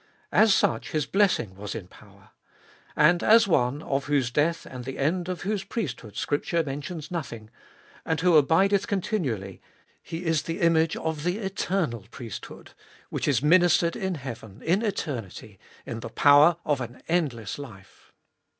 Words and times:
As 0.31 0.51
such 0.51 0.93
his 0.93 1.05
blessing 1.05 1.53
was 1.55 1.75
in 1.75 1.87
power. 1.87 2.31
And 2.95 3.21
as 3.21 3.47
one, 3.47 3.83
of 3.83 4.05
whose 4.05 4.31
death 4.31 4.65
and 4.65 4.83
the 4.83 4.97
end 4.97 5.29
of 5.29 5.43
whose 5.43 5.63
priesthood 5.63 6.15
Scripture 6.15 6.63
mentions 6.63 7.11
nothing, 7.11 7.51
and 8.03 8.19
who 8.19 8.35
abideth 8.35 8.87
con 8.87 9.01
tinually, 9.01 9.59
he 10.01 10.25
is 10.25 10.41
the 10.41 10.59
image 10.61 10.95
of 10.97 11.23
the 11.23 11.37
eternal 11.37 12.07
priesthood, 12.09 12.71
which 13.11 13.27
is 13.27 13.43
ministered 13.43 13.95
in 13.95 14.15
heaven, 14.15 14.63
in 14.63 14.81
eternity, 14.81 15.59
in 15.85 15.99
the 15.99 16.09
power 16.09 16.57
of 16.65 16.81
an 16.81 17.03
endless 17.07 17.59
life. 17.59 18.11